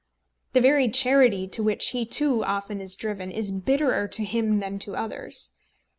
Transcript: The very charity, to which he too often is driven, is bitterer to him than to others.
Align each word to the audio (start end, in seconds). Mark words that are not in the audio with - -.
The 0.53 0.61
very 0.61 0.89
charity, 0.89 1.47
to 1.49 1.61
which 1.61 1.89
he 1.89 2.07
too 2.07 2.43
often 2.43 2.81
is 2.81 2.95
driven, 2.95 3.29
is 3.29 3.51
bitterer 3.51 4.07
to 4.07 4.23
him 4.25 4.59
than 4.59 4.79
to 4.79 4.95
others. 4.95 5.51